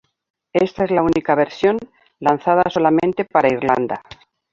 Esta 0.55 0.85
es 0.85 0.89
la 0.89 1.03
única 1.03 1.35
versión, 1.35 1.77
lanzada 2.19 2.63
solamente 2.71 3.23
para 3.23 3.53
Irlanda. 3.53 4.01